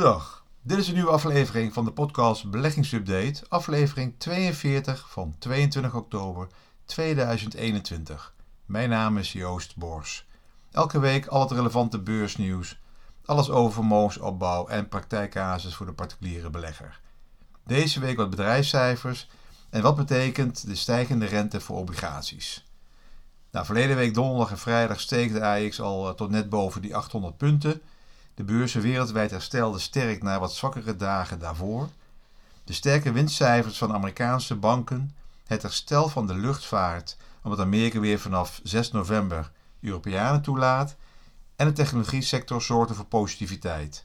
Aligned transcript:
Goedendag. 0.00 0.44
Dit 0.62 0.78
is 0.78 0.88
een 0.88 0.94
nieuwe 0.94 1.10
aflevering 1.10 1.72
van 1.72 1.84
de 1.84 1.92
podcast 1.92 2.50
Beleggingsupdate, 2.50 3.42
aflevering 3.48 4.14
42 4.18 5.10
van 5.10 5.34
22 5.38 5.94
oktober 5.94 6.48
2021. 6.84 8.34
Mijn 8.66 8.88
naam 8.88 9.18
is 9.18 9.32
Joost 9.32 9.76
Bors. 9.76 10.26
Elke 10.70 11.00
week 11.00 11.26
al 11.26 11.40
het 11.40 11.50
relevante 11.50 11.98
beursnieuws, 11.98 12.80
alles 13.24 13.50
over 13.50 13.72
vermogensopbouw 13.72 14.66
en 14.66 14.88
praktijkcasus 14.88 15.74
voor 15.74 15.86
de 15.86 15.92
particuliere 15.92 16.50
belegger. 16.50 17.00
Deze 17.64 18.00
week 18.00 18.16
wat 18.16 18.30
bedrijfscijfers 18.30 19.28
en 19.70 19.82
wat 19.82 19.96
betekent 19.96 20.66
de 20.66 20.74
stijgende 20.74 21.26
rente 21.26 21.60
voor 21.60 21.76
obligaties. 21.76 22.64
Nou, 23.50 23.66
verleden 23.66 23.96
week 23.96 24.14
donderdag 24.14 24.50
en 24.50 24.58
vrijdag 24.58 25.00
steeg 25.00 25.32
de 25.32 25.44
AX 25.44 25.80
al 25.80 26.08
eh, 26.08 26.14
tot 26.14 26.30
net 26.30 26.48
boven 26.48 26.82
die 26.82 26.96
800 26.96 27.36
punten. 27.36 27.82
De 28.40 28.46
beurzen 28.46 28.80
wereldwijd 28.80 29.30
herstelden 29.30 29.80
sterk 29.80 30.22
na 30.22 30.38
wat 30.38 30.54
zwakkere 30.54 30.96
dagen 30.96 31.38
daarvoor. 31.38 31.88
De 32.64 32.72
sterke 32.72 33.12
winstcijfers 33.12 33.78
van 33.78 33.92
Amerikaanse 33.92 34.54
banken, 34.54 35.14
het 35.46 35.62
herstel 35.62 36.08
van 36.08 36.26
de 36.26 36.34
luchtvaart, 36.34 37.16
omdat 37.42 37.60
Amerika 37.60 38.00
weer 38.00 38.18
vanaf 38.18 38.60
6 38.62 38.90
november 38.90 39.50
Europeanen 39.80 40.42
toelaat, 40.42 40.96
en 41.56 41.66
de 41.66 41.72
technologie 41.72 42.22
sector 42.22 42.62
zorgden 42.62 42.96
voor 42.96 43.04
positiviteit. 43.04 44.04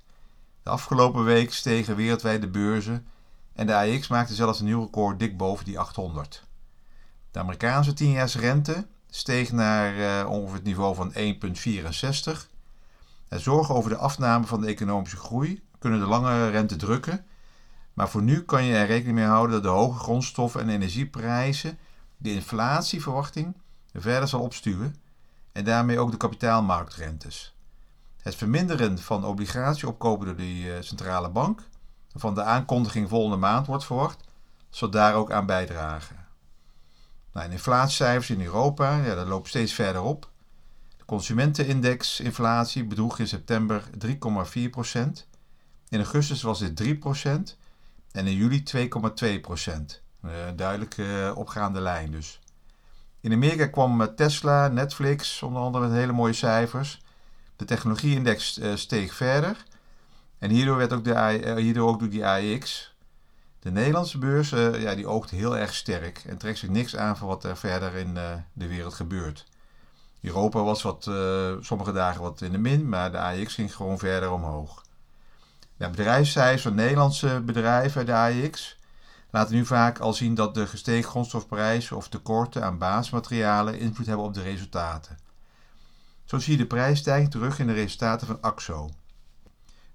De 0.63 0.69
afgelopen 0.69 1.23
week 1.23 1.53
stegen 1.53 1.95
wereldwijd 1.95 2.41
de 2.41 2.49
beurzen 2.49 3.07
en 3.53 3.67
de 3.67 3.75
AX 3.75 4.07
maakte 4.07 4.33
zelfs 4.33 4.59
een 4.59 4.65
nieuw 4.65 4.83
record 4.83 5.19
dik 5.19 5.37
boven 5.37 5.65
die 5.65 5.79
800. 5.79 6.43
De 7.31 7.39
Amerikaanse 7.39 7.93
10 7.93 8.27
rente 8.27 8.87
steeg 9.09 9.51
naar 9.51 9.95
uh, 9.95 10.29
ongeveer 10.29 10.55
het 10.55 10.63
niveau 10.63 10.95
van 10.95 11.13
1,64 11.13 12.54
zorgen 13.39 13.75
over 13.75 13.89
de 13.89 13.97
afname 13.97 14.45
van 14.45 14.61
de 14.61 14.67
economische 14.67 15.17
groei 15.17 15.63
kunnen 15.79 15.99
de 15.99 16.05
lange 16.05 16.49
rente 16.49 16.75
drukken. 16.75 17.25
Maar 17.93 18.09
voor 18.09 18.21
nu 18.21 18.43
kan 18.43 18.63
je 18.63 18.75
er 18.75 18.85
rekening 18.85 19.15
mee 19.15 19.25
houden 19.25 19.51
dat 19.51 19.63
de 19.63 19.69
hoge 19.69 19.99
grondstoffen 19.99 20.61
en 20.61 20.69
energieprijzen 20.69 21.77
de 22.17 22.33
inflatieverwachting 22.33 23.55
verder 23.93 24.27
zal 24.27 24.41
opstuwen 24.41 24.95
en 25.51 25.63
daarmee 25.63 25.99
ook 25.99 26.11
de 26.11 26.17
kapitaalmarktrentes. 26.17 27.55
Het 28.21 28.35
verminderen 28.35 28.99
van 28.99 29.25
obligatieopkopen 29.25 30.25
door 30.25 30.35
de 30.35 30.73
eh, 30.75 30.81
centrale 30.81 31.29
bank, 31.29 31.61
van 32.13 32.35
de 32.35 32.43
aankondiging 32.43 33.09
volgende 33.09 33.37
maand 33.37 33.67
wordt 33.67 33.85
verwacht, 33.85 34.23
zal 34.69 34.89
daar 34.89 35.13
ook 35.13 35.31
aan 35.31 35.45
bijdragen. 35.45 36.25
Nou, 37.33 37.51
inflatiecijfers 37.51 38.29
in 38.29 38.41
Europa, 38.41 38.97
ja, 38.97 39.15
dat 39.15 39.27
loopt 39.27 39.47
steeds 39.47 39.73
verder 39.73 40.01
op. 40.01 40.29
Consumentenindex 41.05 42.19
inflatie 42.19 42.85
bedroeg 42.85 43.19
in 43.19 43.27
september 43.27 43.83
3,4%. 44.07 44.15
In 45.89 45.99
augustus 45.99 46.41
was 46.41 46.59
dit 46.59 46.83
3% 46.83 47.57
en 48.11 48.27
in 48.27 48.35
juli 48.35 48.63
2,2%. 48.75 48.83
Een 50.21 50.31
uh, 50.31 50.31
duidelijk 50.55 50.97
uh, 50.97 51.31
opgaande 51.35 51.79
lijn 51.79 52.11
dus. 52.11 52.39
In 53.21 53.33
Amerika 53.33 53.67
kwam 53.67 54.15
Tesla, 54.15 54.67
Netflix 54.67 55.41
onder 55.41 55.61
andere 55.61 55.87
met 55.87 55.97
hele 55.97 56.11
mooie 56.11 56.33
cijfers. 56.33 57.01
De 57.55 57.65
technologieindex 57.65 58.59
steeg 58.75 59.13
verder. 59.13 59.65
En 60.37 60.49
hierdoor, 60.49 60.77
werd 60.77 60.93
ook 60.93 61.03
de, 61.03 61.55
hierdoor 61.57 61.89
ook 61.89 62.11
die 62.11 62.25
AEX. 62.25 62.93
De 63.59 63.71
Nederlandse 63.71 64.17
beurs 64.17 64.49
ja, 64.49 64.95
die 64.95 65.07
oogt 65.07 65.29
heel 65.29 65.57
erg 65.57 65.73
sterk 65.73 66.23
en 66.27 66.37
trekt 66.37 66.57
zich 66.57 66.69
niks 66.69 66.95
aan 66.95 67.17
van 67.17 67.27
wat 67.27 67.43
er 67.43 67.57
verder 67.57 67.93
in 67.93 68.13
de 68.53 68.67
wereld 68.67 68.93
gebeurt. 68.93 69.45
Europa 70.27 70.63
was 70.63 70.81
wat, 70.81 71.05
uh, 71.09 71.53
sommige 71.59 71.91
dagen 71.91 72.21
wat 72.21 72.41
in 72.41 72.51
de 72.51 72.57
min, 72.57 72.89
maar 72.89 73.11
de 73.11 73.19
AX 73.19 73.53
ging 73.53 73.75
gewoon 73.75 73.97
verder 73.97 74.31
omhoog. 74.31 74.83
De 75.77 75.89
bedrijfscijfers 75.89 76.61
van 76.61 76.75
Nederlandse 76.75 77.41
bedrijven, 77.45 78.05
de 78.05 78.13
AX, 78.13 78.79
laten 79.29 79.55
nu 79.55 79.65
vaak 79.65 79.99
al 79.99 80.13
zien 80.13 80.35
dat 80.35 80.53
de 80.53 80.67
gestegen 80.67 81.09
grondstofprijzen 81.09 81.97
of 81.97 82.07
tekorten 82.07 82.63
aan 82.63 82.77
basismaterialen 82.77 83.79
invloed 83.79 84.05
hebben 84.05 84.25
op 84.25 84.33
de 84.33 84.41
resultaten. 84.41 85.17
Zo 86.25 86.39
zie 86.39 86.51
je 86.51 86.57
de 86.57 86.67
prijsstijging 86.67 87.31
terug 87.31 87.59
in 87.59 87.67
de 87.67 87.73
resultaten 87.73 88.27
van 88.27 88.41
AXO. 88.41 88.89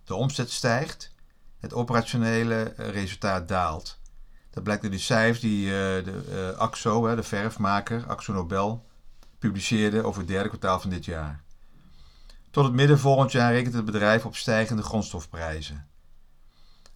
De 0.04 0.14
omzet 0.14 0.50
stijgt, 0.50 1.12
het 1.60 1.74
operationele 1.74 2.72
resultaat 2.76 3.48
daalt. 3.48 3.98
Dat 4.50 4.62
blijkt 4.62 4.82
uit 4.82 4.92
de 4.92 4.98
cijfers 4.98 5.40
die 5.40 5.64
uh, 5.66 5.72
de 5.72 6.50
uh, 6.52 6.58
AXO, 6.58 7.14
de 7.14 7.22
verfmaker, 7.22 8.04
AXO 8.06 8.32
Nobel, 8.32 8.88
publiceerde 9.40 10.02
over 10.02 10.20
het 10.20 10.28
derde 10.28 10.48
kwartaal 10.48 10.80
van 10.80 10.90
dit 10.90 11.04
jaar. 11.04 11.42
Tot 12.50 12.64
het 12.64 12.72
midden 12.72 12.98
volgend 12.98 13.32
jaar 13.32 13.52
rekent 13.52 13.74
het 13.74 13.84
bedrijf 13.84 14.24
op 14.24 14.36
stijgende 14.36 14.82
grondstofprijzen. 14.82 15.88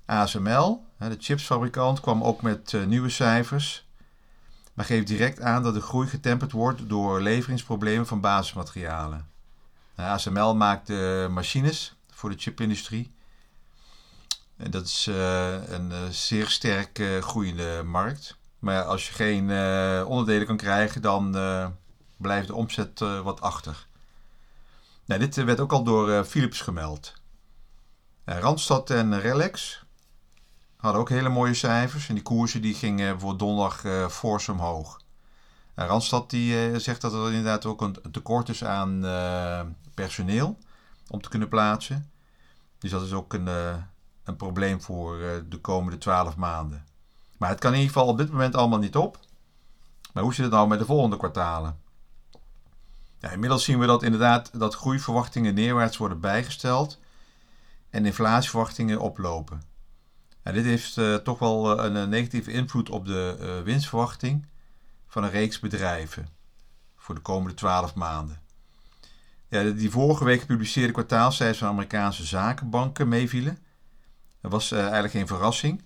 ASML, 0.07 0.85
de 0.99 1.17
chipsfabrikant, 1.19 2.01
kwam 2.01 2.23
ook 2.23 2.43
met 2.43 2.75
eh, 2.75 2.85
nieuwe 2.85 3.09
cijfers, 3.09 3.89
maar 4.75 4.85
geeft 4.85 5.07
direct 5.07 5.41
aan 5.41 5.63
dat 5.63 5.75
de 5.75 5.81
groei 5.81 6.09
getemperd 6.09 6.53
wordt 6.53 6.89
door 6.89 7.21
leveringsproblemen 7.21 8.07
van 8.07 8.21
basismaterialen. 8.21 9.29
ASML 9.95 10.55
maakt 10.55 10.89
machines 11.29 11.95
voor 12.11 12.31
de 12.31 12.39
chipindustrie. 12.39 13.13
En 14.57 14.71
dat 14.71 14.85
is 14.85 15.07
uh, 15.07 15.69
een 15.69 15.93
zeer 16.13 16.49
sterk 16.49 17.03
groeiende 17.21 17.83
markt. 17.85 18.37
Maar 18.59 18.83
als 18.83 19.07
je 19.07 19.13
geen 19.13 19.43
onderdelen 20.07 20.47
kan 20.47 20.57
krijgen, 20.57 21.03
dan 21.03 21.33
blijft 22.17 22.47
de 22.47 22.55
omzet 22.55 23.01
uh, 23.01 23.21
wat 23.21 23.41
achter. 23.41 23.87
Nou, 25.05 25.21
dit 25.21 25.35
werd 25.35 25.61
ook 25.61 25.73
al 25.73 25.85
door 25.85 26.09
uh, 26.09 26.23
Philips 26.23 26.61
gemeld. 26.61 27.15
Randstad 28.25 28.91
en 28.91 29.21
Relax 29.21 29.85
hadden 30.77 31.01
ook 31.01 31.09
hele 31.09 31.29
mooie 31.29 31.55
cijfers. 31.55 32.09
En 32.09 32.15
die 32.15 32.23
koersen 32.23 32.63
die 32.63 32.75
gingen 32.75 33.11
bijvoorbeeld 33.11 33.39
donderdag 33.39 34.13
fors 34.13 34.49
omhoog. 34.49 35.01
Randstad 35.75 36.31
die, 36.31 36.79
zegt 36.81 37.01
dat 37.01 37.13
er 37.13 37.27
inderdaad 37.27 37.67
ook 37.67 37.81
een 37.81 37.97
tekort 38.11 38.49
is 38.49 38.65
aan 38.65 39.01
personeel 39.95 40.59
om 41.09 41.21
te 41.21 41.29
kunnen 41.29 41.49
plaatsen. 41.49 42.11
Dus 42.79 42.91
dat 42.91 43.03
is 43.03 43.13
ook 43.13 43.33
een, 43.33 43.47
een 44.25 44.37
probleem 44.37 44.83
voor 44.83 45.19
de 45.49 45.59
komende 45.61 45.99
12 45.99 46.37
maanden. 46.37 46.85
Maar 47.39 47.49
het 47.49 47.59
kan 47.61 47.73
in 47.73 47.79
ieder 47.79 47.93
geval 47.93 48.09
op 48.09 48.19
dit 48.19 48.31
moment 48.31 48.55
allemaal 48.55 48.79
niet 48.79 48.97
op. 48.97 49.19
Maar 50.13 50.23
hoe 50.23 50.35
zit 50.35 50.45
het 50.45 50.55
nou 50.55 50.69
met 50.69 50.79
de 50.79 50.85
volgende 50.85 51.17
kwartalen? 51.17 51.79
Ja, 53.25 53.31
inmiddels 53.31 53.65
zien 53.65 53.79
we 53.79 53.87
dat 53.87 54.03
inderdaad 54.03 54.51
dat 54.59 54.75
groeiverwachtingen 54.75 55.55
neerwaarts 55.55 55.97
worden 55.97 56.21
bijgesteld 56.21 56.99
en 57.91 58.07
inflatieverwachtingen 58.07 59.01
oplopen. 59.01 59.63
dit 60.43 60.65
heeft 60.65 60.97
uh, 60.97 61.15
toch 61.15 61.39
wel 61.39 61.79
uh, 61.79 61.85
een 61.85 62.09
negatieve 62.09 62.51
invloed 62.51 62.91
op 62.91 63.07
de 63.07 63.61
winstverwachting 63.65 64.47
van 65.07 65.25
een 65.25 65.31
reeks 65.31 65.61
bedrijven 65.61 66.29
voor 66.97 67.15
de 67.15 67.21
komende 67.21 67.55
12 67.55 67.95
maanden. 67.95 68.41
Ja, 69.49 69.71
die 69.71 69.91
vorige 69.91 70.25
week 70.25 70.41
gepubliceerde 70.41 70.93
kwartaalcijfers 70.93 71.59
van 71.59 71.69
Amerikaanse 71.69 72.25
zakenbanken 72.25 73.09
meevielen. 73.09 73.59
Dat 74.41 74.51
was 74.51 74.73
eigenlijk 74.73 75.13
geen 75.13 75.27
verrassing. 75.27 75.83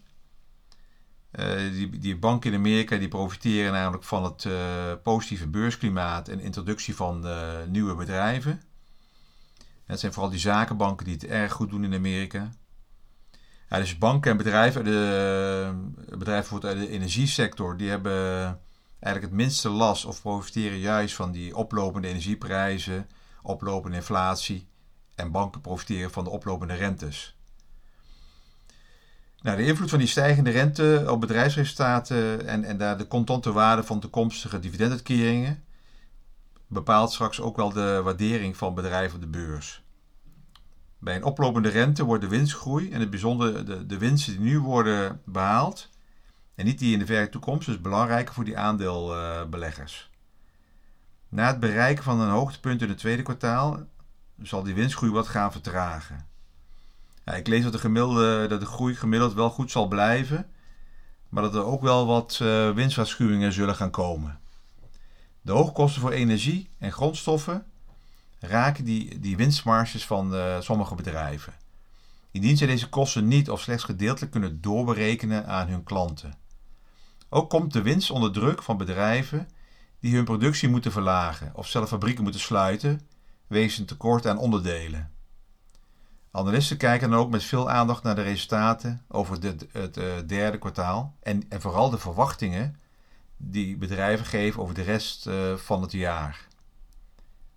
Uh, 1.33 1.73
die, 1.73 1.99
die 1.99 2.19
banken 2.19 2.53
in 2.53 2.59
Amerika 2.59 2.97
die 2.97 3.09
profiteren 3.09 3.73
namelijk 3.73 4.05
van 4.05 4.25
het 4.25 4.45
uh, 4.45 4.93
positieve 5.03 5.49
beursklimaat 5.49 6.29
en 6.29 6.41
introductie 6.41 6.97
van 6.97 7.27
uh, 7.27 7.49
nieuwe 7.67 7.95
bedrijven. 7.95 8.63
Het 9.85 10.01
zijn 10.01 10.13
vooral 10.13 10.31
die 10.31 10.41
zakenbanken 10.41 11.05
die 11.05 11.15
het 11.15 11.25
erg 11.25 11.53
goed 11.53 11.71
doen 11.71 11.85
in 11.85 11.95
Amerika. 11.95 12.51
Dus 13.69 13.99
banken 13.99 14.31
en 14.31 14.37
bedrijven, 14.37 14.85
de 14.85 16.17
bedrijven 16.19 16.49
voor 16.49 16.61
de 16.61 16.89
energiesector, 16.89 17.77
die 17.77 17.91
hebben 17.91 18.23
eigenlijk 19.01 19.33
het 19.33 19.43
minste 19.43 19.69
last 19.69 20.05
of 20.05 20.21
profiteren 20.21 20.79
juist 20.79 21.15
van 21.15 21.33
die 21.33 21.57
oplopende 21.57 22.09
energieprijzen, 22.09 23.09
oplopende 23.43 23.97
inflatie. 23.97 24.69
En 25.15 25.31
banken 25.31 25.61
profiteren 25.61 26.11
van 26.11 26.25
de 26.25 26.31
oplopende 26.31 26.75
rentes. 26.75 27.38
Nou, 29.41 29.57
de 29.57 29.67
invloed 29.67 29.91
van 29.91 29.99
die 29.99 30.09
stijgende 30.09 30.51
rente 30.51 31.05
op 31.09 31.21
bedrijfsresultaten 31.21 32.47
en, 32.47 32.65
en 32.65 32.79
daar 32.79 32.99
de 32.99 33.09
contante 33.09 33.53
waarde 33.53 33.83
van 33.85 34.01
toekomstige 34.01 34.61
dividenduitkeringen 34.61 35.65
bepaalt 36.67 37.13
straks 37.13 37.41
ook 37.41 37.57
wel 37.57 37.73
de 37.73 38.01
waardering 38.05 38.57
van 38.57 38.75
bedrijven 38.75 39.15
op 39.15 39.21
de 39.21 39.29
beurs. 39.29 39.83
Bij 40.99 41.17
een 41.17 41.25
oplopende 41.25 41.69
rente 41.69 42.05
wordt 42.05 42.23
de 42.23 42.29
winstgroei 42.29 42.91
en 42.91 43.01
het 43.01 43.11
bijzonder 43.11 43.67
de, 43.67 43.87
de 43.87 43.99
winsten 43.99 44.33
die 44.33 44.43
nu 44.43 44.61
worden 44.61 45.21
behaald 45.25 45.89
en 46.55 46.65
niet 46.65 46.79
die 46.79 46.93
in 46.93 46.99
de 46.99 47.07
verre 47.07 47.29
toekomst, 47.29 47.67
dus 47.67 47.81
belangrijker 47.81 48.35
voor 48.35 48.45
die 48.45 48.59
aandeelbeleggers. 48.59 50.11
Na 51.29 51.47
het 51.47 51.61
bereiken 51.61 52.05
van 52.05 52.21
een 52.21 52.31
hoogtepunt 52.31 52.83
in 52.83 52.89
het 52.89 52.99
tweede 52.99 53.23
kwartaal 53.23 53.87
zal 54.43 54.63
die 54.63 54.75
winstgroei 54.75 55.13
wat 55.13 55.29
gaan 55.29 55.53
vertragen. 55.53 56.28
Ja, 57.29 57.35
ik 57.35 57.47
lees 57.47 57.63
dat 57.63 57.73
de, 57.73 58.47
dat 58.49 58.61
de 58.61 58.67
groei 58.67 58.95
gemiddeld 58.95 59.35
wel 59.35 59.51
goed 59.51 59.71
zal 59.71 59.89
blijven, 59.89 60.47
maar 61.29 61.43
dat 61.43 61.55
er 61.55 61.65
ook 61.65 61.83
wel 61.83 62.07
wat 62.07 62.39
uh, 62.43 62.71
winstwaarschuwingen 62.71 63.53
zullen 63.53 63.75
gaan 63.75 63.91
komen. 63.91 64.41
De 65.41 65.53
hoogkosten 65.53 66.01
voor 66.01 66.11
energie 66.11 66.69
en 66.79 66.93
grondstoffen 66.93 67.67
raken 68.39 68.85
die, 68.85 69.19
die 69.19 69.37
winstmarges 69.37 70.07
van 70.07 70.35
uh, 70.35 70.61
sommige 70.61 70.95
bedrijven. 70.95 71.55
indien 72.31 72.57
zij 72.57 72.67
deze 72.67 72.89
kosten 72.89 73.29
niet 73.29 73.51
of 73.51 73.61
slechts 73.61 73.85
gedeeltelijk 73.85 74.33
kunnen 74.33 74.61
doorberekenen 74.61 75.47
aan 75.47 75.69
hun 75.69 75.85
klanten. 75.85 76.39
Ook 77.29 77.51
komt 77.51 77.73
de 77.73 77.83
winst 77.83 78.11
onder 78.11 78.33
druk 78.33 78.63
van 78.63 78.77
bedrijven 78.77 79.49
die 80.01 80.15
hun 80.15 80.25
productie 80.25 80.69
moeten 80.69 80.93
verlagen 80.93 81.51
of 81.55 81.67
zelf 81.67 81.89
fabrieken 81.89 82.23
moeten 82.23 82.41
sluiten 82.41 83.01
wegens 83.47 83.79
een 83.79 83.87
tekort 83.87 84.27
aan 84.27 84.39
onderdelen. 84.39 85.18
Analisten 86.31 86.77
kijken 86.77 87.11
dan 87.11 87.19
ook 87.19 87.31
met 87.31 87.45
veel 87.45 87.71
aandacht 87.71 88.03
naar 88.03 88.15
de 88.15 88.23
resultaten 88.23 89.03
over 89.09 89.39
het, 89.73 89.97
uh, 89.97 90.05
derde 90.27 90.59
kwartaal 90.59 91.15
en, 91.23 91.43
en, 91.49 91.61
vooral 91.61 91.91
de 91.91 91.99
verwachtingen 91.99 92.77
die 93.37 93.77
bedrijven 93.77 94.27
geven 94.27 94.63
over 94.63 94.75
de 94.75 94.83
rest 94.83 95.27
uh, 95.27 95.55
van 95.57 95.83
het 95.83 95.93
jaar. 95.93 96.47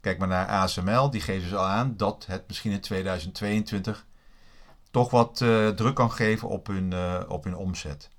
Kijk 0.01 0.17
maar 0.17 0.27
naar 0.27 0.47
ASML, 0.47 1.09
die 1.09 1.21
geven 1.21 1.49
dus 1.49 1.57
al 1.57 1.65
aan 1.65 1.97
dat 1.97 2.25
het 2.27 2.43
misschien 2.47 2.71
in 2.71 2.81
2022 2.81 4.05
toch 4.91 5.11
wat 5.11 5.39
uh, 5.41 5.69
druk 5.69 5.95
kan 5.95 6.11
geven 6.11 6.47
op 6.47 6.67
hun, 6.67 6.93
op 7.27 7.43
hun 7.43 7.55
omzet. 7.55 8.09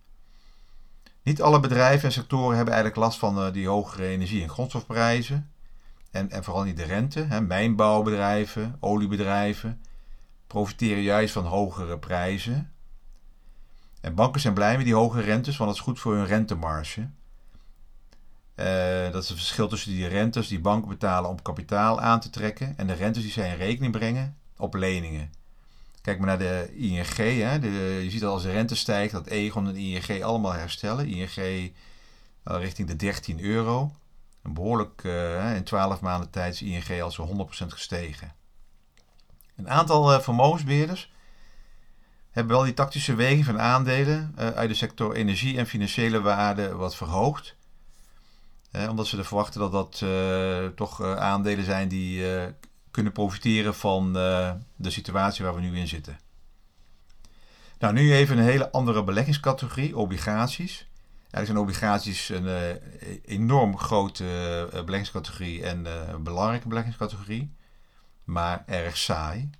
Niet 1.23 1.43
alle 1.43 1.61
bedrijven 1.61 2.05
en 2.05 2.13
sectoren 2.13 2.57
hebben 2.57 2.75
eigenlijk 2.75 3.05
last 3.05 3.19
van 3.19 3.53
die 3.53 3.69
hogere 3.69 4.07
energie- 4.07 4.43
en 4.43 4.49
grondstofprijzen. 4.49 5.51
En, 6.11 6.31
en 6.31 6.45
vooral 6.45 6.63
niet 6.63 6.77
de 6.77 6.85
rente. 6.85 7.21
Hè. 7.21 7.41
Mijnbouwbedrijven, 7.41 8.77
oliebedrijven 8.81 9.81
profiteren 10.53 11.03
juist 11.03 11.33
van 11.33 11.45
hogere 11.45 11.99
prijzen. 11.99 12.73
En 14.01 14.15
banken 14.15 14.41
zijn 14.41 14.55
blij 14.55 14.77
met 14.77 14.85
die 14.85 14.95
hoge 14.95 15.21
rentes, 15.21 15.57
want 15.57 15.71
dat 15.71 15.79
is 15.79 15.85
goed 15.85 16.01
voor 16.01 16.15
hun 16.15 16.27
rentemarge. 16.27 17.01
Uh, 18.57 19.11
dat 19.13 19.23
is 19.23 19.29
het 19.29 19.39
verschil 19.39 19.69
tussen 19.69 19.91
die 19.91 20.07
rentes 20.07 20.49
die 20.49 20.61
banken 20.61 20.89
betalen 20.89 21.31
om 21.31 21.43
kapitaal 21.43 22.01
aan 22.01 22.21
te 22.21 22.31
trekken 22.31 22.75
en 22.77 22.87
de 22.87 22.93
rentes 22.93 23.23
die 23.23 23.33
zij 23.33 23.51
in 23.51 23.57
rekening 23.57 23.93
brengen 23.93 24.37
op 24.57 24.75
leningen. 24.75 25.33
Kijk 26.01 26.19
maar 26.19 26.27
naar 26.27 26.39
de 26.39 26.75
ING. 26.77 27.17
Hè. 27.17 27.59
De, 27.59 28.01
je 28.03 28.11
ziet 28.11 28.21
dat 28.21 28.33
als 28.33 28.43
de 28.43 28.51
rente 28.51 28.77
stijgt 28.77 29.13
dat 29.13 29.27
Egon 29.27 29.69
en 29.69 29.77
ING 29.77 30.23
allemaal 30.23 30.53
herstellen. 30.53 31.07
ING 31.07 31.37
uh, 31.37 31.73
richting 32.45 32.89
de 32.89 32.97
13 32.97 33.41
euro. 33.41 33.93
Een 34.43 34.55
behoorlijk, 34.55 35.03
uh, 35.05 35.57
in 35.57 35.65
12 35.65 36.01
maanden 36.01 36.31
tijd 36.31 36.55
is 36.55 36.63
ING 36.63 37.03
al 37.03 37.11
zo'n 37.11 37.49
100% 37.49 37.67
gestegen. 37.67 38.41
Een 39.57 39.71
aantal 39.71 40.13
uh, 40.13 40.21
vermogensbeheerders 40.21 41.13
hebben 42.31 42.57
wel 42.57 42.65
die 42.65 42.75
tactische 42.75 43.15
weging 43.15 43.45
van 43.45 43.61
aandelen 43.61 44.35
uh, 44.39 44.49
uit 44.49 44.69
de 44.69 44.75
sector 44.75 45.15
energie 45.15 45.59
en 45.59 45.67
financiële 45.67 46.21
waarde 46.21 46.75
wat 46.75 46.97
verhoogd. 46.97 47.57
Omdat 48.89 49.07
ze 49.07 49.19
er 49.19 49.25
verwachten 49.25 49.61
dat 49.61 49.73
dat 49.73 50.05
toch 50.77 51.03
aandelen 51.03 51.65
zijn 51.65 51.89
die 51.89 52.25
kunnen 52.91 53.13
profiteren 53.13 53.75
van 53.75 54.13
de 54.13 54.91
situatie 54.91 55.45
waar 55.45 55.55
we 55.55 55.61
nu 55.61 55.79
in 55.79 55.89
zitten. 55.89 56.19
Nou, 57.79 57.95
nu 57.95 58.15
even 58.15 58.39
een 58.39 58.45
hele 58.45 58.71
andere 58.71 59.05
beleggingscategorie, 59.05 59.97
obligaties. 59.97 60.87
Eigenlijk 61.31 61.47
zijn 61.47 61.59
obligaties 61.59 62.29
een 62.29 62.79
enorm 63.25 63.79
grote 63.79 64.25
beleggingscategorie 64.73 65.63
en 65.63 65.87
een 66.15 66.23
belangrijke 66.23 66.69
beleggingscategorie 66.69 67.53
maar 68.25 68.65
erg 68.67 68.97
saai. 68.97 69.51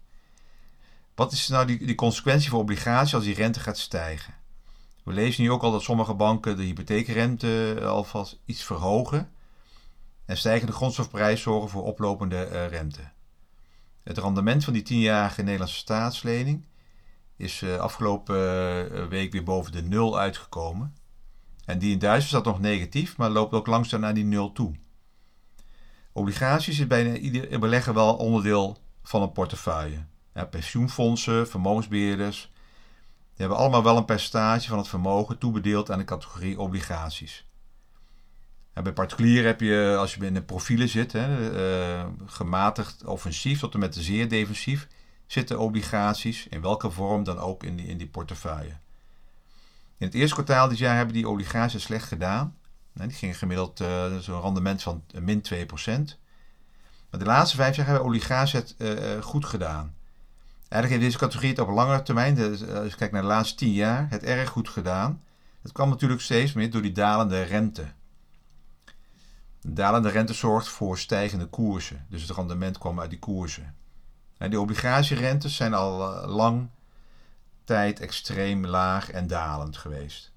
Wat 1.15 1.33
is 1.33 1.49
nou 1.49 1.67
die, 1.67 1.87
die 1.87 1.95
consequentie 1.95 2.51
voor 2.51 2.61
obligaties 2.61 3.15
als 3.15 3.25
die 3.25 3.35
rente 3.35 3.61
gaat 3.61 3.79
stijgen? 3.79 4.35
We 5.05 5.13
lezen 5.13 5.43
nu 5.43 5.51
ook 5.51 5.63
al 5.63 5.73
dat 5.73 5.83
sommige 5.83 6.15
banken 6.15 6.57
de 6.57 6.63
hypotheekrente 6.63 7.81
alvast 7.85 8.41
iets 8.45 8.65
verhogen. 8.65 9.31
En 10.25 10.37
stijgende 10.37 10.73
grondstofprijs 10.73 11.43
zorgen 11.43 11.71
voor 11.71 11.85
oplopende 11.85 12.49
uh, 12.53 12.69
rente. 12.69 13.11
Het 14.03 14.19
rendement 14.19 14.65
van 14.65 14.73
die 14.73 14.83
10-jarige 14.83 15.43
Nederlandse 15.43 15.77
staatslening 15.77 16.65
is 17.37 17.61
uh, 17.61 17.77
afgelopen 17.77 19.09
week 19.09 19.33
weer 19.33 19.45
boven 19.45 19.73
de 19.73 19.83
nul 19.83 20.19
uitgekomen. 20.19 20.97
En 21.65 21.79
die 21.79 21.93
in 21.93 21.99
Duitsland 21.99 22.29
staat 22.29 22.55
nog 22.55 22.63
negatief, 22.63 23.17
maar 23.17 23.31
loopt 23.31 23.53
ook 23.53 23.67
langzaam 23.67 24.01
naar 24.01 24.15
die 24.15 24.25
nul 24.25 24.53
toe. 24.53 24.75
Obligaties 26.13 26.79
is 26.79 26.87
bijna 26.87 27.17
ieder 27.17 27.59
belegger 27.59 27.95
wel 27.95 28.17
onderdeel 28.17 28.79
van 29.03 29.23
een 29.23 29.33
portefeuille. 29.33 30.05
Ja, 30.35 30.45
pensioenfondsen, 30.45 31.49
vermogensbeheerders, 31.49 32.51
die 33.33 33.47
hebben 33.47 33.57
allemaal 33.57 33.83
wel 33.83 33.97
een 33.97 34.05
percentage 34.05 34.69
van 34.69 34.79
het 34.79 34.89
vermogen 34.89 35.39
toebedeeld 35.39 35.91
aan 35.91 35.99
de 35.99 36.05
categorie 36.05 36.61
obligaties. 36.61 37.47
bij 38.73 38.93
particulier 38.93 39.45
heb 39.45 39.61
je, 39.61 39.97
als 39.99 40.15
je 40.15 40.27
in 40.27 40.35
de 40.35 40.43
profielen 40.43 40.89
zit, 40.89 41.13
hè, 41.13 41.53
uh, 42.01 42.07
gematigd 42.27 43.05
offensief 43.05 43.59
tot 43.59 43.75
en 43.75 43.81
met 43.81 43.95
zeer 43.95 44.29
defensief, 44.29 44.89
zitten 45.27 45.59
obligaties, 45.59 46.47
in 46.49 46.61
welke 46.61 46.91
vorm 46.91 47.25
dan 47.25 47.39
ook, 47.39 47.63
in 47.63 47.77
die, 47.77 47.87
in 47.87 47.99
die 47.99 48.09
portefeuille. 48.09 48.77
In 49.99 50.07
het 50.07 50.15
eerste 50.15 50.35
kwartaal 50.35 50.69
dit 50.69 50.79
jaar 50.79 50.97
hebben 50.97 51.15
die 51.15 51.29
obligaties 51.29 51.83
slecht 51.83 52.09
gedaan. 52.09 52.57
Die 52.93 53.11
gingen 53.11 53.35
gemiddeld 53.35 53.81
uh, 53.81 54.17
zo'n 54.17 54.41
rendement 54.41 54.83
van 54.83 55.05
min 55.21 55.45
2%. 55.55 55.57
Maar 57.11 57.21
de 57.21 57.25
laatste 57.27 57.57
vijf 57.57 57.77
jaar 57.77 57.87
hebben 57.87 58.05
oligarchen 58.05 58.59
het 58.59 58.75
uh, 58.79 59.23
goed 59.23 59.45
gedaan. 59.45 59.95
Eigenlijk 60.69 60.89
heeft 60.89 61.13
deze 61.13 61.19
categorie 61.19 61.51
het 61.51 61.59
op 61.59 61.69
langere 61.69 62.03
termijn, 62.03 62.35
dus 62.35 62.69
als 62.69 62.91
je 62.91 62.97
kijkt 62.97 63.13
naar 63.13 63.23
de 63.23 63.29
laatste 63.29 63.57
10 63.57 63.73
jaar, 63.73 64.07
het 64.11 64.23
erg 64.23 64.49
goed 64.49 64.69
gedaan. 64.69 65.23
Dat 65.63 65.73
kwam 65.73 65.89
natuurlijk 65.89 66.21
steeds 66.21 66.53
meer 66.53 66.71
door 66.71 66.83
die 66.83 66.93
dalende 66.93 67.43
rente. 67.43 67.87
De 69.61 69.73
dalende 69.73 70.09
rente 70.09 70.33
zorgt 70.33 70.69
voor 70.69 70.99
stijgende 70.99 71.47
koersen. 71.47 72.07
Dus 72.09 72.23
het 72.23 72.37
rendement 72.37 72.79
kwam 72.79 73.01
uit 73.01 73.11
die 73.11 73.19
koersen. 73.19 73.75
En 74.39 74.51
die 74.51 74.61
obligatierentes 74.61 75.57
zijn 75.57 75.75
al 75.75 76.27
lang 76.27 76.69
tijd 77.65 78.01
extreem 78.01 78.67
laag 78.67 79.11
en 79.11 79.27
dalend 79.27 79.77
geweest. 79.77 80.32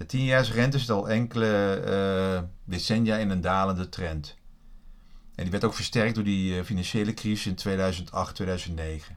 De 0.00 0.06
tienjaarsrente 0.06 0.78
zit 0.78 0.90
al 0.90 1.08
enkele 1.08 1.82
uh, 1.86 2.48
decennia 2.64 3.16
in 3.16 3.30
een 3.30 3.40
dalende 3.40 3.88
trend. 3.88 4.36
En 5.34 5.42
die 5.42 5.50
werd 5.50 5.64
ook 5.64 5.74
versterkt 5.74 6.14
door 6.14 6.24
die 6.24 6.56
uh, 6.56 6.64
financiële 6.64 7.14
crisis 7.14 7.46
in 7.46 7.54
2008, 7.54 8.34
2009. 8.34 9.16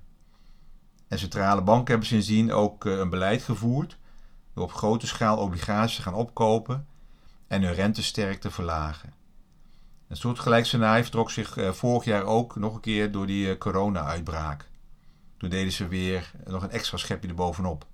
En 1.08 1.20
centrale 1.20 1.62
banken 1.62 1.90
hebben 1.90 2.08
sindsdien 2.08 2.52
ook 2.52 2.86
uh, 2.86 2.98
een 2.98 3.10
beleid 3.10 3.44
gevoerd 3.44 3.98
door 4.54 4.64
op 4.64 4.74
grote 4.74 5.08
schaal 5.08 5.38
obligaties 5.38 5.96
te 5.96 6.02
gaan 6.02 6.14
opkopen 6.14 6.88
en 7.48 7.62
hun 7.62 7.74
rente 7.74 8.04
sterk 8.04 8.42
te 8.42 8.52
verlagen. 8.52 9.14
Een 10.08 10.18
soortgelijk 10.18 10.66
scenario 10.66 11.02
vertrok 11.02 11.32
zich 11.32 11.58
vorig 11.72 12.04
jaar 12.04 12.24
ook 12.24 12.56
nog 12.56 12.76
een 12.76 12.82
keer 12.82 13.12
door 13.12 13.28
die 13.28 13.58
corona-uitbraak. 13.58 14.70
Toen 15.38 15.50
deden 15.50 15.72
ze 15.72 15.88
weer 15.88 16.32
nog 16.46 16.64
een 16.64 16.72
extra 16.72 16.98
schepje 16.98 17.30
erbovenop. 17.30 17.86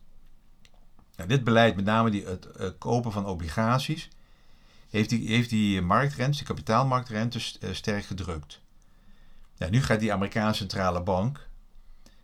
Nou, 1.20 1.32
dit 1.32 1.44
beleid, 1.44 1.76
met 1.76 1.86
name 1.86 2.10
die, 2.10 2.26
het, 2.26 2.78
kopen 2.78 3.12
van 3.12 3.26
obligaties, 3.26 4.10
heeft 4.90 5.10
die, 5.10 5.28
heeft 5.28 5.50
die 5.50 5.82
marktrentes, 5.82 6.38
de 6.38 6.46
kapitaalmarktrentes, 6.46 7.58
uh, 7.62 7.74
sterk 7.74 8.06
gedrukt. 8.06 8.62
Nou, 9.58 9.72
nu 9.72 9.82
gaat 9.82 10.00
die 10.00 10.14
Amerikaanse 10.14 10.60
centrale 10.60 11.02
bank 11.02 11.48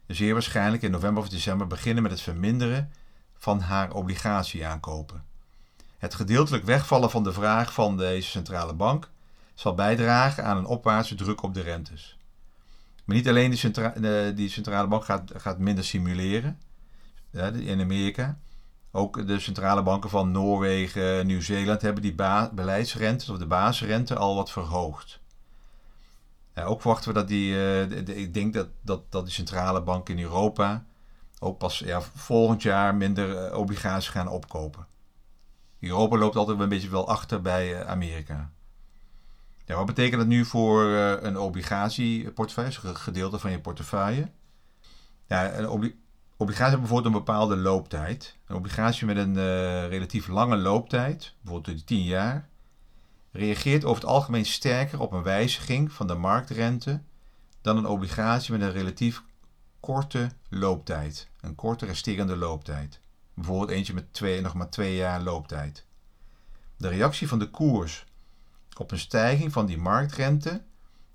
zeer 0.08 0.34
waarschijnlijk 0.34 0.84
in 0.84 0.92
november 0.92 1.24
of 1.24 1.30
december 1.30 1.68
beginnen 1.68 2.04
met 2.04 2.12
het 2.12 2.22
verminderen 2.22 2.92
van 3.38 3.60
haar 3.60 3.92
obligatieaankopen. 3.92 5.24
Het 5.98 6.16
gedeeltelijk 6.16 6.64
wegvallen 6.64 7.10
van 7.12 7.24
de 7.24 7.34
vraag 7.34 7.74
van 7.74 7.98
deze 7.98 8.30
centrale 8.30 8.74
bank 8.74 9.10
zal 9.54 9.74
bijdragen 9.76 10.46
aan 10.46 10.58
een 10.58 10.66
opwaartse 10.66 11.16
druk 11.16 11.44
op 11.44 11.54
de 11.54 11.62
rentes. 11.62 12.18
Maar 13.06 13.16
niet 13.16 13.28
alleen 13.28 13.50
die, 13.50 13.60
centra 13.60 13.94
die 14.32 14.50
centrale 14.50 14.88
bank 14.88 15.06
gaat, 15.06 15.32
gaat 15.36 15.60
minder 15.60 15.84
simuleren 15.84 16.60
in 17.54 17.82
Amerika, 17.82 18.38
ook 18.96 19.28
de 19.28 19.40
centrale 19.40 19.84
banken 19.84 20.10
van 20.10 20.32
Noorwegen, 20.32 21.28
Nieuw-Zeeland 21.28 21.82
hebben 21.82 22.02
die 22.02 22.16
beleidsrente 22.54 23.32
of 23.32 23.38
de 23.38 23.46
basisrente 23.46 24.16
al 24.16 24.36
wat 24.36 24.52
verhoogd. 24.52 25.20
ook 26.56 26.82
verwachten 26.82 27.14
we 27.14 27.20
dat 27.20 27.28
die, 27.28 27.54
uh, 27.54 28.18
ik 28.18 28.34
denk 28.34 28.54
dat, 28.54 28.68
dat, 28.82 29.12
dat 29.12 29.24
die 29.24 29.34
centrale 29.34 29.82
banken 29.82 30.18
in 30.18 30.24
Europa 30.24 30.86
ook 31.40 31.58
pas 31.58 31.80
ja, 31.80 32.02
volgend 32.02 32.62
jaar 32.62 32.96
minder 32.96 33.52
uh, 33.52 33.58
obligaties 33.58 34.10
gaan 34.10 34.28
opkopen. 34.28 34.88
Europa 35.80 36.18
loopt 36.18 36.36
altijd 36.36 36.60
een 36.60 36.70
beetje 36.70 36.90
wel 36.90 37.08
achter 37.08 37.42
bij 37.42 37.82
uh, 37.82 37.88
Amerika. 37.88 38.52
Ja, 39.66 39.76
wat 39.76 39.86
betekent 39.86 40.20
dat 40.20 40.30
nu 40.30 40.46
voor 40.46 40.84
een 40.84 41.38
obligatieportefeuille, 41.38 42.78
een 42.84 42.96
gedeelte 42.96 43.40
van 43.40 43.52
je 43.52 43.60
portefeuille? 43.60 44.30
Ja, 45.28 45.54
een 45.54 45.70
obli 45.70 46.04
Obligaties 46.38 46.72
hebben 46.72 46.88
bijvoorbeeld 46.88 47.14
een 47.16 47.26
bepaalde 47.26 47.56
looptijd. 47.56 48.38
Een 48.46 48.56
obligatie 48.56 49.06
met 49.06 49.18
een 49.18 49.36
uh, 49.36 49.88
relatief 49.88 50.28
lange 50.28 50.58
looptijd, 50.58 51.34
bijvoorbeeld 51.42 51.78
de 51.78 51.84
10 51.84 52.04
jaar, 52.04 52.50
reageert 53.32 53.86
over 53.86 54.02
het 54.02 54.12
algemeen 54.12 54.46
sterker 54.46 55.00
op 55.00 55.12
een 55.12 55.24
wijziging 55.24 55.92
van 55.92 56.08
de 56.08 56.16
marktrente 56.16 57.02
dan 57.62 57.78
een 57.78 57.86
obligatie 57.86 58.52
met 58.52 58.62
een 58.62 58.72
relatief 58.72 59.24
korte 59.80 60.30
looptijd, 60.50 61.30
een 61.42 61.56
korte 61.56 61.86
resterende 61.86 62.36
looptijd. 62.36 63.00
Bijvoorbeeld 63.34 63.70
eentje 63.70 63.94
met 63.94 64.42
nog 64.42 64.54
maar 64.54 64.70
twee 64.70 64.96
jaar 64.96 65.22
looptijd. 65.22 65.86
De 66.78 66.88
reactie 66.88 67.28
van 67.28 67.40
de 67.40 67.50
koers 67.50 68.06
op 68.78 68.92
een 68.92 69.00
stijging 69.00 69.52
van 69.52 69.66
die 69.66 69.78
marktrente 69.78 70.64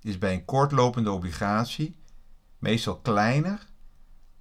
is 0.00 0.18
bij 0.18 0.32
een 0.32 0.44
kortlopende 0.44 1.10
obligatie 1.10 1.96
meestal 2.58 2.98
kleiner 2.98 3.69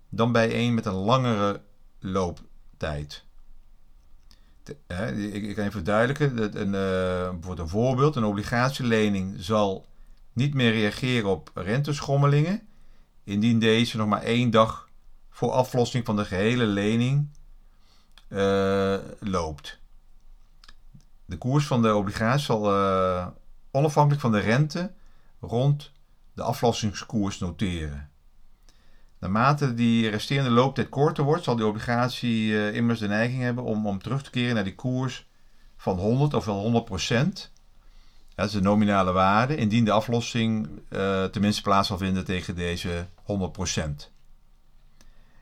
dan 0.10 0.32
bij 0.32 0.56
een 0.56 0.74
met 0.74 0.86
een 0.86 0.94
langere 0.94 1.62
looptijd. 2.00 3.24
Ik 4.64 5.56
kan 5.56 5.64
even 5.64 5.72
verduidelijken. 5.72 6.60
Een, 6.62 6.72
bijvoorbeeld 6.72 7.60
een 7.60 7.70
voorbeeld. 7.70 8.16
Een 8.16 8.24
obligatielening 8.24 9.36
zal 9.38 9.86
niet 10.34 10.54
meer 10.54 10.72
reageren 10.72 11.30
op 11.30 11.52
renteschommelingen. 11.54 12.62
Indien 13.24 13.60
deze 13.60 13.98
nog 13.98 14.08
maar 14.08 14.22
één 14.22 14.50
dag 14.50 14.90
voor 15.30 15.52
aflossing 15.52 16.06
van 16.06 16.16
de 16.16 16.26
gehele 16.26 16.66
lening 16.66 17.30
uh, 18.30 18.98
loopt. 19.20 19.80
De 21.26 21.38
koers 21.38 21.68
van 21.68 21.82
de 21.82 21.96
obligatie 21.96 22.46
zal 22.46 22.74
uh, 22.74 23.28
onafhankelijk 23.72 24.22
van 24.22 24.32
de 24.32 24.40
rente 24.40 24.94
rond 25.40 25.92
de 26.34 26.44
aflossingskoers 26.44 27.40
noteren. 27.40 28.10
Naarmate 29.20 29.74
die 29.74 30.10
resterende 30.10 30.50
looptijd 30.50 30.90
korter 30.90 31.24
wordt, 31.24 31.44
zal 31.44 31.56
die 31.56 31.66
obligatie 31.66 32.48
uh, 32.48 32.76
immers 32.76 33.00
de 33.00 33.08
neiging 33.08 33.42
hebben 33.42 33.64
om, 33.64 33.88
om 33.88 34.02
terug 34.02 34.24
te 34.24 34.30
keren 34.30 34.56
naar 34.56 34.64
die 34.64 34.76
koers 34.76 35.28
van 35.78 35.98
100 35.98 36.34
of 36.34 36.46
wel 36.46 36.60
100 36.60 36.86
procent. 36.86 37.52
Dat 38.36 38.48
is 38.48 38.52
de 38.52 38.62
nominale 38.62 39.12
waarde, 39.12 39.56
indien 39.56 39.86
de 39.86 39.92
aflossing 39.92 40.70
uh, 40.90 41.24
tenminste 41.24 41.62
plaats 41.62 41.88
zal 41.88 41.98
vinden 41.98 42.26
tegen 42.26 42.56
deze 42.56 43.08
100 43.24 43.52
procent. 43.52 44.12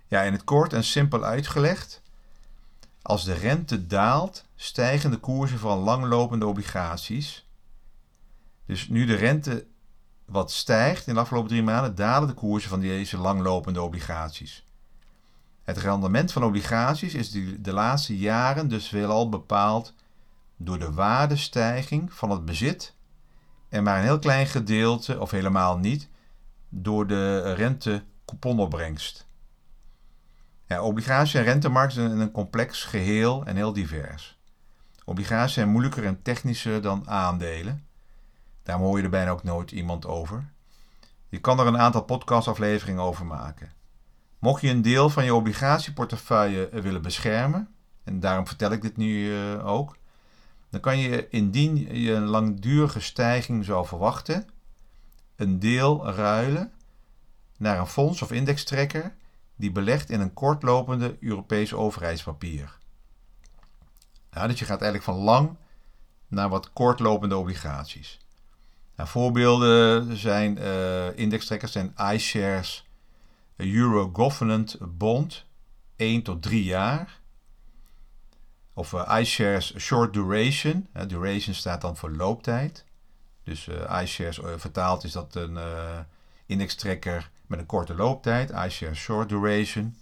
Ja, 0.07 0.21
in 0.21 0.31
het 0.31 0.43
kort 0.43 0.73
en 0.73 0.83
simpel 0.83 1.23
uitgelegd. 1.23 2.01
Als 3.01 3.23
de 3.23 3.33
rente 3.33 3.87
daalt, 3.87 4.45
stijgen 4.55 5.11
de 5.11 5.17
koersen 5.17 5.59
van 5.59 5.79
langlopende 5.79 6.45
obligaties. 6.45 7.45
Dus 8.65 8.87
nu 8.87 9.05
de 9.05 9.15
rente 9.15 9.65
wat 10.31 10.51
stijgt 10.51 11.07
in 11.07 11.13
de 11.13 11.19
afgelopen 11.19 11.49
drie 11.49 11.63
maanden, 11.63 11.95
dalen 11.95 12.27
de 12.27 12.33
koersen 12.33 12.69
van 12.69 12.79
deze 12.79 13.17
langlopende 13.17 13.81
obligaties. 13.81 14.65
Het 15.63 15.77
rendement 15.77 16.31
van 16.31 16.43
obligaties 16.43 17.13
is 17.13 17.31
de 17.59 17.73
laatste 17.73 18.17
jaren 18.17 18.67
dus 18.67 18.87
veelal 18.87 19.29
bepaald 19.29 19.93
door 20.57 20.79
de 20.79 20.91
waardestijging 20.91 22.13
van 22.13 22.29
het 22.29 22.45
bezit 22.45 22.95
en 23.69 23.83
maar 23.83 23.97
een 23.97 24.03
heel 24.03 24.19
klein 24.19 24.47
gedeelte, 24.47 25.19
of 25.19 25.31
helemaal 25.31 25.77
niet, 25.77 26.09
door 26.69 27.07
de 27.07 27.53
rente 27.53 28.03
couponopbrengst. 28.25 29.27
Ja, 30.65 30.81
obligatie- 30.81 31.39
en 31.39 31.45
rentemarkt 31.45 31.93
zijn 31.93 32.19
een 32.19 32.31
complex 32.31 32.83
geheel 32.83 33.45
en 33.45 33.55
heel 33.55 33.73
divers. 33.73 34.39
Obligaties 35.05 35.53
zijn 35.53 35.69
moeilijker 35.69 36.05
en 36.05 36.21
technischer 36.21 36.81
dan 36.81 37.09
aandelen. 37.09 37.86
Daar 38.67 38.77
hoor 38.77 38.97
je 38.97 39.03
er 39.03 39.09
bijna 39.09 39.31
ook 39.31 39.43
nooit 39.43 39.71
iemand 39.71 40.05
over. 40.05 40.49
Je 41.27 41.39
kan 41.39 41.59
er 41.59 41.67
een 41.67 41.77
aantal 41.77 42.03
podcastafleveringen 42.03 43.03
over 43.03 43.25
maken. 43.25 43.73
Mocht 44.39 44.61
je 44.61 44.69
een 44.69 44.81
deel 44.81 45.09
van 45.09 45.25
je 45.25 45.33
obligatieportefeuille 45.33 46.69
willen 46.69 47.01
beschermen, 47.01 47.69
en 48.03 48.19
daarom 48.19 48.47
vertel 48.47 48.71
ik 48.71 48.81
dit 48.81 48.97
nu 48.97 49.25
uh, 49.25 49.67
ook, 49.67 49.97
dan 50.69 50.79
kan 50.79 50.97
je 50.97 51.29
indien 51.29 51.77
je 52.01 52.13
een 52.13 52.25
langdurige 52.25 52.99
stijging 52.99 53.65
zou 53.65 53.85
verwachten, 53.85 54.49
een 55.35 55.59
deel 55.59 56.09
ruilen 56.09 56.71
naar 57.57 57.79
een 57.79 57.87
fonds 57.87 58.21
of 58.21 58.31
indextrekker 58.31 59.15
die 59.55 59.71
belegt 59.71 60.09
in 60.09 60.19
een 60.19 60.33
kortlopende 60.33 61.17
Europees 61.19 61.73
overheidspapier. 61.73 62.77
Ja, 64.31 64.47
dus 64.47 64.59
je 64.59 64.65
gaat 64.65 64.81
eigenlijk 64.81 65.11
van 65.11 65.23
lang 65.23 65.55
naar 66.27 66.49
wat 66.49 66.73
kortlopende 66.73 67.37
obligaties. 67.37 68.25
Nou, 68.97 69.09
voorbeelden 69.09 70.17
zijn 70.17 70.57
uh, 70.57 71.17
indextrekkers 71.17 71.71
zijn 71.71 71.93
iShares 72.13 72.87
Euro 73.55 74.09
Government 74.13 74.77
Bond 74.79 75.45
1 75.95 76.23
tot 76.23 76.41
3 76.41 76.63
jaar. 76.63 77.19
Of 78.73 78.93
uh, 78.93 79.17
iShares 79.19 79.77
Short 79.77 80.13
Duration. 80.13 80.87
Duration 81.07 81.55
staat 81.55 81.81
dan 81.81 81.97
voor 81.97 82.11
looptijd. 82.11 82.85
Dus 83.43 83.67
iShares 84.01 84.39
vertaald 84.55 85.03
is 85.03 85.11
dat 85.11 85.35
een 85.35 85.57
indextrekker 86.45 87.29
met 87.47 87.59
een 87.59 87.65
korte 87.65 87.95
looptijd, 87.95 88.49
iShares 88.49 88.99
Short 88.99 89.29
Duration. 89.29 89.97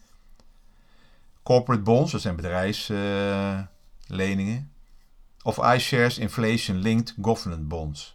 Corporate 1.43 1.81
bonds, 1.81 2.11
dat 2.11 2.21
zijn 2.21 2.35
bedrijfsleningen. 2.35 4.71
of 5.41 5.73
iShares 5.73 6.17
Inflation 6.17 6.77
Linked 6.77 7.15
Government 7.21 7.67
Bonds. 7.67 8.14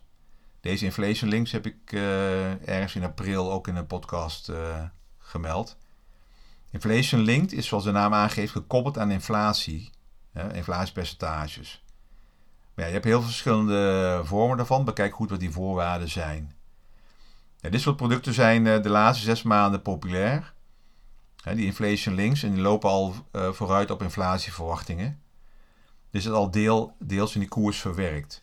Deze 0.60 0.84
inflation 0.84 1.30
links 1.30 1.52
heb 1.52 1.66
ik 1.66 1.92
uh, 1.92 2.68
ergens 2.68 2.94
in 2.94 3.04
april 3.04 3.52
ook 3.52 3.68
in 3.68 3.76
een 3.76 3.86
podcast 3.86 4.48
uh, 4.48 4.84
gemeld. 5.18 5.76
Inflation 6.70 7.20
linked 7.20 7.52
is 7.52 7.66
zoals 7.66 7.84
de 7.84 7.90
naam 7.90 8.14
aangeeft 8.14 8.52
gekoppeld 8.52 8.98
aan 8.98 9.10
inflatie, 9.10 9.90
hè, 10.32 10.54
inflatiepercentages. 10.54 11.84
Maar 12.74 12.84
ja, 12.84 12.86
je 12.86 12.92
hebt 12.92 13.04
heel 13.04 13.18
veel 13.18 13.28
verschillende 13.28 14.20
vormen 14.24 14.56
daarvan. 14.56 14.84
Bekijk 14.84 15.14
goed 15.14 15.30
wat 15.30 15.40
die 15.40 15.50
voorwaarden 15.50 16.08
zijn. 16.08 16.54
Ja, 17.58 17.70
dit 17.70 17.80
soort 17.80 17.96
producten 17.96 18.34
zijn 18.34 18.66
uh, 18.66 18.82
de 18.82 18.88
laatste 18.88 19.24
zes 19.24 19.42
maanden 19.42 19.82
populair. 19.82 20.54
Hè, 21.42 21.54
die 21.54 21.66
inflation 21.66 22.14
links 22.14 22.42
en 22.42 22.52
die 22.52 22.62
lopen 22.62 22.90
al 22.90 23.14
vooruit 23.32 23.90
op 23.90 24.02
inflatieverwachtingen. 24.02 25.22
Dus 26.10 26.24
het 26.24 26.34
al 26.34 26.50
deel, 26.50 26.96
deels 26.98 27.34
in 27.34 27.40
die 27.40 27.48
koers 27.48 27.78
verwerkt. 27.78 28.42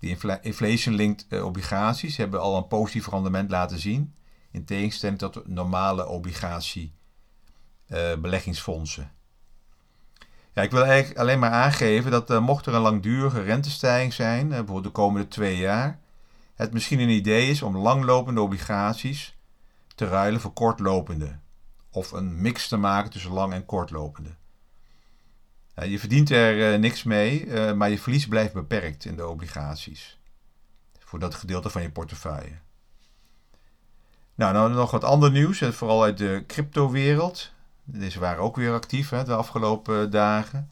Die 0.00 0.16
inflation-linked 0.40 1.26
uh, 1.28 1.44
obligaties 1.44 2.16
hebben 2.16 2.40
al 2.40 2.56
een 2.56 2.66
positief 2.66 3.08
rendement 3.08 3.50
laten 3.50 3.78
zien, 3.78 4.14
in 4.50 4.64
tegenstelling 4.64 5.18
tot 5.18 5.48
normale 5.48 6.06
obligatiebeleggingsfondsen. 6.06 9.02
Uh, 9.02 9.08
ja, 10.52 10.62
ik 10.62 10.70
wil 10.70 10.84
eigenlijk 10.84 11.20
alleen 11.20 11.38
maar 11.38 11.50
aangeven 11.50 12.10
dat 12.10 12.30
uh, 12.30 12.40
mocht 12.40 12.66
er 12.66 12.74
een 12.74 12.80
langdurige 12.80 13.42
rentestijging 13.42 14.12
zijn, 14.12 14.48
bijvoorbeeld 14.48 14.84
de 14.84 14.90
komende 14.90 15.28
twee 15.28 15.56
jaar, 15.56 16.00
het 16.54 16.72
misschien 16.72 17.00
een 17.00 17.08
idee 17.08 17.50
is 17.50 17.62
om 17.62 17.76
langlopende 17.76 18.40
obligaties 18.40 19.38
te 19.94 20.06
ruilen 20.06 20.40
voor 20.40 20.52
kortlopende. 20.52 21.38
Of 21.90 22.12
een 22.12 22.40
mix 22.40 22.68
te 22.68 22.76
maken 22.76 23.10
tussen 23.10 23.32
lang 23.32 23.52
en 23.52 23.66
kortlopende 23.66 24.38
je 25.88 25.98
verdient 25.98 26.30
er 26.30 26.72
eh, 26.72 26.78
niks 26.78 27.02
mee, 27.02 27.46
uh, 27.46 27.72
maar 27.72 27.90
je 27.90 27.98
verlies 27.98 28.26
blijft 28.26 28.52
beperkt 28.52 29.04
in 29.04 29.16
de 29.16 29.28
obligaties. 29.28 30.18
Voor 30.98 31.18
dat 31.18 31.34
gedeelte 31.34 31.70
van 31.70 31.82
je 31.82 31.90
portefeuille. 31.90 32.58
Nou, 34.34 34.52
nou 34.52 34.72
nog 34.72 34.90
wat 34.90 35.04
ander 35.04 35.30
nieuws, 35.30 35.58
vooral 35.58 36.02
uit 36.02 36.18
de 36.18 36.44
cryptowereld. 36.46 37.52
Deze 37.84 38.20
waren 38.20 38.42
ook 38.42 38.56
weer 38.56 38.72
actief 38.72 39.10
hè, 39.10 39.24
de 39.24 39.34
afgelopen 39.34 40.10
dagen. 40.10 40.70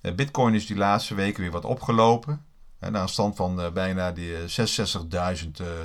Bitcoin 0.00 0.54
is 0.54 0.66
die 0.66 0.76
laatste 0.76 1.14
weken 1.14 1.42
weer 1.42 1.50
wat 1.50 1.64
opgelopen. 1.64 2.44
Hè, 2.78 2.90
naar 2.90 3.02
een 3.02 3.08
stand 3.08 3.36
van 3.36 3.70
bijna 3.72 4.14
66.000 4.14 4.18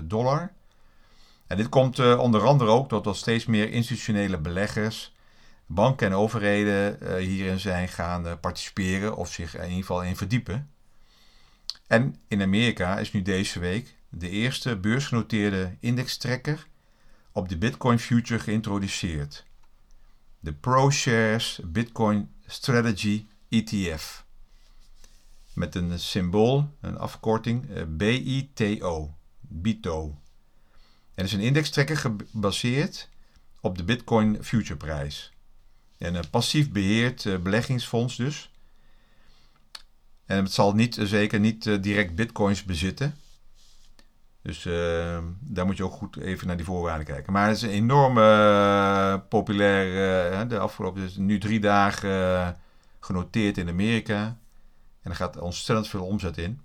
dollar. 0.04 0.52
En 1.48 1.58
dit 1.58 1.70
komt 1.70 2.18
onder 2.18 2.46
andere 2.46 2.72
ook 2.72 2.90
doordat 2.90 3.16
steeds 3.16 3.46
meer 3.46 3.72
institutionele 3.72 4.38
beleggers 4.38 5.15
banken 5.66 6.08
en 6.08 6.14
overheden 6.14 6.98
uh, 7.02 7.16
hierin 7.16 7.60
zijn 7.60 7.88
gaan 7.88 8.40
participeren 8.40 9.16
of 9.16 9.32
zich 9.32 9.56
in 9.56 9.64
ieder 9.64 9.78
geval 9.78 10.04
in 10.04 10.16
verdiepen. 10.16 10.70
En 11.88 12.16
in 12.28 12.42
Amerika 12.42 13.00
is 13.00 13.12
nu 13.12 13.22
deze 13.22 13.60
week 13.60 13.96
de 14.10 14.30
eerste 14.30 14.78
beursgenoteerde 14.78 15.78
indextrekker 15.80 16.68
op 17.32 17.50
de 17.50 17.58
Bitcoin 17.58 18.00
Future 18.00 18.40
geïntroduceerd. 18.40 19.46
De 20.40 20.54
ProShares 20.54 21.60
Bitcoin 21.64 22.32
Strategy 22.46 23.26
ETF. 23.50 24.26
Met 25.54 25.76
een 25.76 26.00
symbool, 26.00 26.76
een 26.82 26.98
afkorting, 26.98 27.70
uh, 27.70 27.84
BITO. 27.88 29.16
BITO. 29.40 30.20
Het 31.14 31.26
is 31.26 31.34
een 31.34 31.40
indextrekker 31.40 31.98
gebaseerd 31.98 33.10
op 33.62 33.78
de 33.78 33.84
Bitcoin 33.84 34.44
Future 34.44 34.78
prijs. 34.78 35.35
En 35.98 36.16
een 36.16 36.30
passief 36.30 36.72
beheerd 36.72 37.26
uh, 37.26 37.38
beleggingsfonds 37.38 38.16
dus. 38.16 38.52
En 40.26 40.44
het 40.44 40.54
zal 40.54 40.74
niet, 40.74 40.98
uh, 40.98 41.06
zeker 41.06 41.40
niet 41.40 41.66
uh, 41.66 41.82
direct 41.82 42.16
bitcoins 42.16 42.64
bezitten. 42.64 43.16
Dus 44.42 44.64
daar 45.40 45.66
moet 45.66 45.78
je 45.78 45.84
ook 45.84 45.94
goed 45.94 46.18
even 46.18 46.48
naar 46.48 46.56
die 46.56 46.66
voorwaarden 46.66 47.06
kijken. 47.06 47.34
Maar 47.34 47.48
het 47.48 47.56
is 47.56 47.62
een 47.62 47.70
enorm 47.70 48.14
populair. 49.28 50.48
de 50.48 50.60
afgelopen 50.60 51.10
nu 51.16 51.38
drie 51.38 51.60
dagen 51.60 52.58
genoteerd 53.00 53.58
in 53.58 53.70
Amerika. 53.70 54.38
En 55.02 55.12
er 55.12 55.16
gaat 55.16 55.40
ontzettend 55.40 55.88
veel 55.88 56.06
omzet 56.06 56.38
in. 56.38 56.62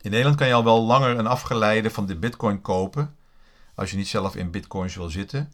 In 0.00 0.10
Nederland 0.10 0.36
kan 0.36 0.46
je 0.46 0.54
al 0.54 0.64
wel 0.64 0.82
langer 0.82 1.18
een 1.18 1.26
afgeleide 1.26 1.90
van 1.90 2.06
de 2.06 2.16
bitcoin 2.16 2.60
kopen. 2.60 3.16
Als 3.74 3.90
je 3.90 3.96
niet 3.96 4.08
zelf 4.08 4.36
in 4.36 4.50
bitcoins 4.50 4.96
wil 4.96 5.10
zitten 5.10 5.52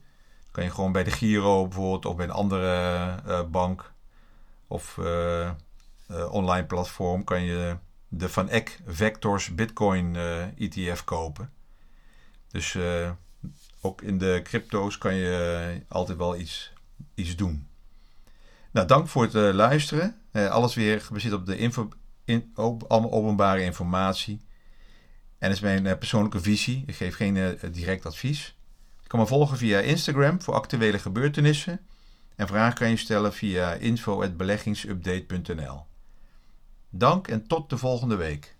kan 0.50 0.64
je 0.64 0.71
gewoon 0.71 0.92
bij 0.92 1.04
de 1.04 1.11
Giro 1.11 1.66
bijvoorbeeld 1.66 2.07
of 2.07 2.16
bij 2.16 2.25
een 2.25 2.33
andere 2.33 3.23
uh, 3.26 3.42
bank 3.45 3.92
of 4.66 4.97
uh, 4.97 5.50
uh, 6.11 6.33
online 6.33 6.66
platform 6.66 7.25
kan 7.25 7.42
je 7.42 7.76
de 8.09 8.28
Van 8.28 8.49
Eck 8.49 8.80
Vectors 8.87 9.54
Bitcoin 9.54 10.16
ETF 10.57 11.00
e 11.00 11.04
kopen. 11.04 11.52
Dus 12.49 12.78
ook 13.80 14.02
in 14.02 14.19
de 14.19 14.40
crypto's 14.45 14.99
kan 14.99 15.14
je 15.14 15.83
altijd 15.88 16.19
wel 16.19 16.37
iets 16.37 16.73
iets 17.14 17.37
doen. 17.37 17.69
Nou, 18.71 18.87
dank 18.87 19.09
voor 19.09 19.23
het 19.23 19.54
luisteren. 19.54 20.21
alles 20.33 20.75
weer 20.75 21.00
gebaseerd 21.00 21.35
op 21.35 21.47
de 21.47 21.57
info, 21.57 21.88
in, 22.25 22.52
openbare 22.54 23.62
informatie. 23.62 24.40
En 25.38 25.49
dat 25.49 25.57
is 25.57 25.61
mijn 25.61 25.99
persoonlijke 25.99 26.40
visie. 26.40 26.85
Ik 26.87 26.95
geef 26.95 27.16
geen 27.16 27.59
direct 27.73 28.07
advies. 28.07 28.54
Kan 29.11 29.19
me 29.19 29.26
volgen 29.26 29.57
via 29.57 29.81
Instagram 29.81 30.43
voor 30.43 30.55
actuele 30.55 30.99
gebeurtenissen. 30.99 31.81
En 32.37 32.47
vragen 32.47 32.79
kan 32.79 32.90
je 32.90 32.97
stellen 32.97 33.33
via 33.33 33.73
info.beleggingsupdate.nl. 33.73 35.87
Dank 36.90 37.29
en 37.29 37.47
tot 37.47 37.71
de 37.71 37.79
volgende 37.79 38.17
week. 38.17 38.57